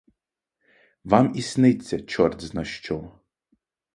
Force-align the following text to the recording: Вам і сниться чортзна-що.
Вам 1.11 1.29
і 1.35 1.41
сниться 1.49 1.99
чортзна-що. 2.13 2.97